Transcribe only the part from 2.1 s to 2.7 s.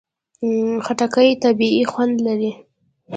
لري.